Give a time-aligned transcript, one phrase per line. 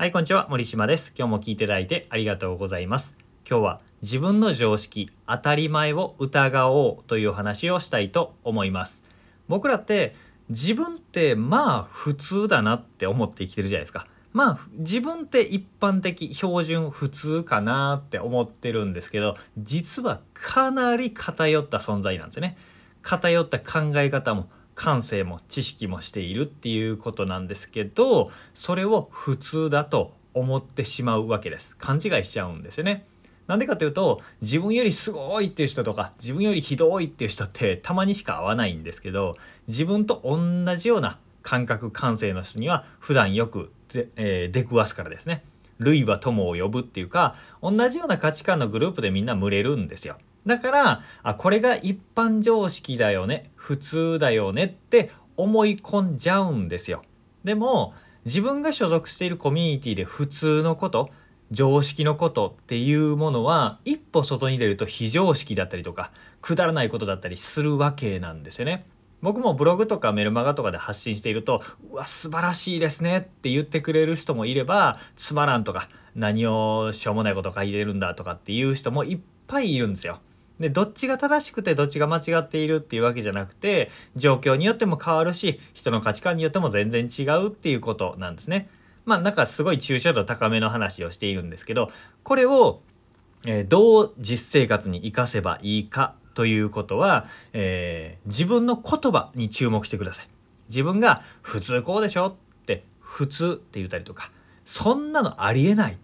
[0.00, 0.46] はい、こんにちは。
[0.48, 1.12] 森島です。
[1.14, 3.18] 今日も聞いていただいてありがとうございます。
[3.46, 9.02] 今日は自分の常識、当たり前を疑おうという話をしたいと思います。
[9.46, 10.14] 僕らって
[10.48, 14.06] 自分ってまあ普通だなって思って生きてるじゃないですか。
[14.32, 22.56] まあ自分って一般的標準普通かなって思ってるんですけど実はかなり偏った存在なんですよね。
[23.02, 31.76] 偏った考え方も感性も知識もしているっていうことなんですけどそれを普通だと思ってしまうわけです。
[31.76, 33.04] 勘違いしちゃうんですよね。
[33.46, 45.42] なんでかというと自分よりすごいっていう人とか自分よりひどいっていう人ってたまにしか会わないんですけど自分と同じような感覚感性の人には普段よくで、えー、出くわすからですね。
[45.78, 50.18] 類は友を呼ぶっていうか同じような価値観のグループでみんな群れるんですよ。
[50.46, 57.02] だからあこれが一般常識だよね普通だよねって思い込んじゃうんですよ。
[57.44, 57.94] でも
[58.24, 61.10] 自分が所属しているコミュニティで普通のこと
[61.50, 68.86] 常識のことっていうものは一歩外に出ると非常識だったりとかくだらないことだったりするわけなんですよね。
[69.22, 80.20] 僕もブログとかメルマガとかで発信していると「うわ素晴らしいですね」って言ってくれる人もいれば「つまらん」とか「何をしょうもないこと書いてるんだ」とかっていう人もいっぱいいるんですよ。
[80.60, 88.68] でどっちが正しくてどっちが間違っているっていうわけじゃなくて状況によっても変わるし人の価値観によっても全然違うっていうことなんですね。
[89.06, 91.90] まあなんかすごい抽象度高めの話をしているんですけど
[92.22, 92.82] これを、
[93.46, 100.28] えー、どう実生活に生かせばいいかということは、えー、自分の言葉に注目してください。
[100.68, 102.34] 自分が普通こうでしょっ
[102.66, 104.30] て普通って言ったりとか
[104.64, 105.98] そんなのありえない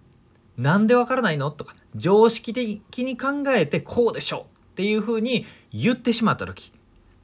[0.58, 6.72] なんでわからないのとか常識的に考えてこうでしょっていうふうに言ってしまった時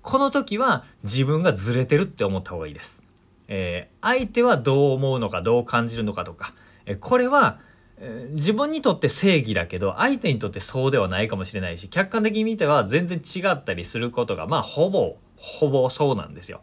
[0.02, 3.00] この時は自分がずれてるって思った方がいいです。
[3.48, 6.54] えー、相手はどう思うのかどう感じるのかとか、
[6.86, 7.60] えー、これは、
[7.98, 16.62] えー、自分にとって正義だけど相手にとってそうではないかもしれないし客観的に見ては全然違ったりすることがまあほぼほぼそうなんですよ。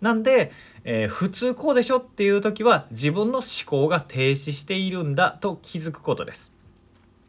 [0.00, 0.50] なんで、
[0.84, 6.52] えー、普通こうでしょっていう時は自分の思考が停止しているんだと気づくことです。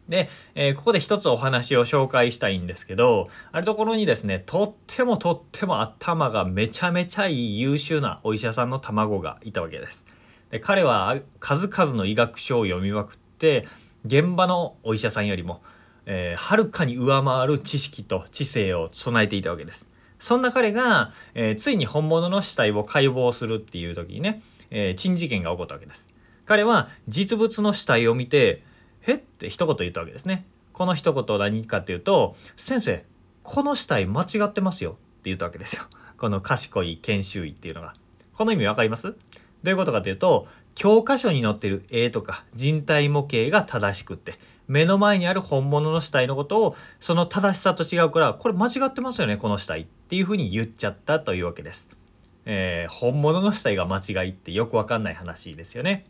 [0.08, 10.06] で、えー、ここで一つお話を紹介したいんですけどあるところにですねとってもとっても頭がめちゃめちゃいい優秀なお医者さんの卵がいたわけです。
[10.50, 13.68] で彼は数々の医学書を読みまくって
[14.06, 15.62] 現場のお医者さんよりも
[16.06, 19.88] えー、はるかに上回る知識と知性を備えていたわけです。
[20.20, 26.08] そんな彼が、えー、ついに本物の死体を解剖するっていう時にね、えー、珍事件が起こったわけです。
[26.46, 28.64] 彼は実物の死体を見て
[29.04, 30.46] 「へっ?」て一言言ったわけですね。
[30.74, 33.06] この一言何かっていうと「先生
[33.44, 35.84] この死体間違ってますよ」って言ったわけですよ。
[36.18, 37.94] この賢い研修医っていうのが。
[38.34, 39.12] この意味わかります？
[39.12, 39.16] ど
[39.66, 51.90] ういうことかというと教科書に載ってる絵とか人体模型が正しくって目の前にある本物の死体のことをその正しさと違うからこれ間違ってますよねこの死体っていうふうに言っちゃったというわけです。
[52.46, 56.06] えー、本物の死体が間違いってよくわかんない話ですよね。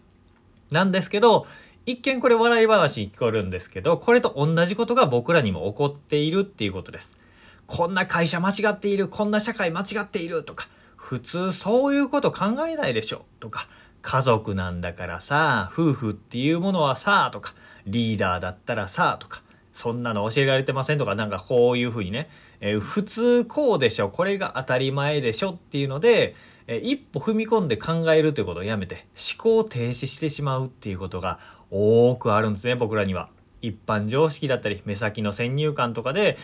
[0.71, 1.45] なんですけど
[1.85, 7.19] 一見これ笑い話に聞こえるんですけどこれと同じことが僕らにも起こっているっていうことです。
[7.66, 13.67] こんな会社間違っているこんな社会間違っているとか普通そういうこと考えないでしょとか
[14.01, 17.53] 家族なんだからさ夫婦っていうものはさとか
[17.85, 22.29] リーダーだったらさとかそんなの教えられてませんとかなんかこういうふうにね、
[22.59, 26.35] えー、普通こうでしょこれが当たり前でしょっていうので、
[26.67, 31.39] えー、一歩踏み込んで考えるということをやめて思考停止してしまうっていうことが
[31.73, 33.29] 多くあるんですね僕らには。
[33.61, 36.38] 一般常識だったり目先の先入観とかで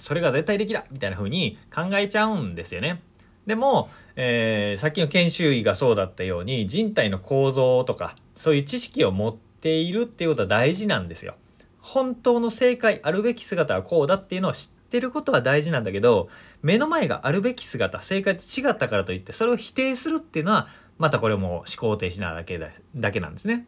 [0.00, 3.00] それが絶対的だみたいな風に考えちゃうんですよね。
[3.46, 11.36] でも、えー、さっきの研修医がそうだったように人体の構造とかそういう知識を持っているっていうことは大事なんですよ。
[11.80, 16.28] 本当の正解あるべき姿はこうだっていうのを知ってることは大事なんだけど
[16.62, 23.66] 目の前があるべき姿正解と違ったからといってそれを否定するっていうのはまたこれも思考停止なだけだだけなんですね。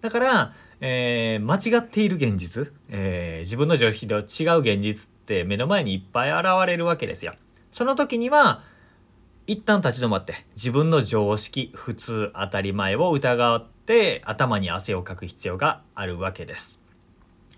[0.00, 7.34] だから、えー、間違っている現実、えー、自分の常識と違う現実って目の前にいっぱい現れるわけですよ。
[7.72, 8.62] その時には
[9.46, 16.80] 一旦立ち止まって自分の常識普通当たり前を疑って頭に汗をかく必要があるわけです。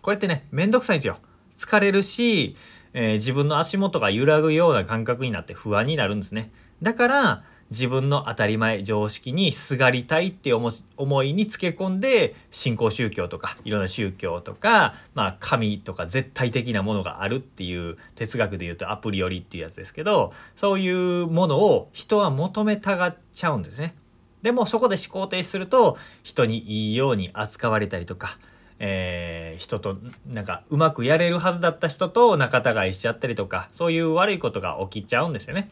[0.01, 1.19] これってねめんどくさいんですよ。
[1.57, 2.57] 疲れるし、
[2.95, 6.53] えー、自分の足元が揺らぐような感覚になって不安になるんですね。
[6.81, 23.95] だから自分の当たり前常識にすがりたいって思いにつけ込んで新興宗教とかいろんな宗教とか、まあ、神とか絶対的なものがあるっていう哲学で言うとアプリよりっていうやつですけどそういうものを人は求めたがっちゃうんですね。
[24.43, 28.39] でもそこで思考停止すると人にいいように扱われたりとか、
[28.79, 35.71] えー、人となんかうまくやれるはずだった人と仲違いしちゃったりとかそういう悪いことが起きちゃうんですよね。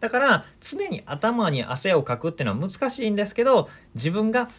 [0.00, 4.50] だから常に頭に汗をかくっていうのは難しいんですけど自分が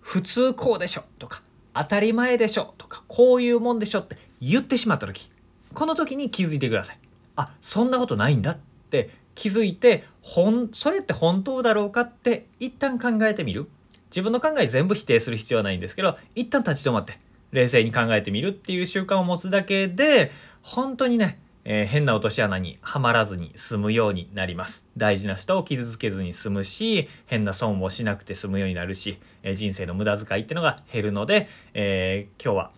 [0.00, 1.42] 普通こうでしょとか
[1.74, 5.30] 当たり前でしょとかこういうもんでしょって言ってしまった時
[5.74, 6.98] この時に気づいてください。
[7.36, 8.58] あそんなことないんだっ
[8.90, 13.68] て気づいてほんそれって本当だろうかって一旦考えてみる
[14.10, 17.18] 自分の考え全部否定する必要はないんですけど一旦立ち止まって
[17.52, 20.32] 冷静に考えてみるっていう習慣を持つだけで
[20.62, 24.86] 本当にね、えー、変な落とし穴にはまらずに済むようになります。
[24.96, 32.70] 大事な人を傷つけずに済むし変な損をしなくて済むようになるし、えー、人生の無駄遣いっていうのが減るので、えー、今日は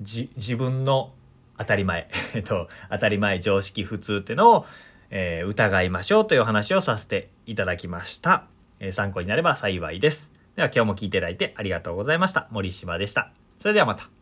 [0.00, 1.12] 自分の
[1.58, 2.08] 当たり前
[2.46, 4.66] と当たり前常識普通っていうのを
[5.10, 8.44] え、疑いましょうという話をさせていただきました、
[8.78, 10.32] え、参考になれば幸いです。
[10.56, 12.48] では今日も聞いていただいてありがとうございました。
[12.50, 13.32] 森島でした。
[13.58, 14.19] それではまた。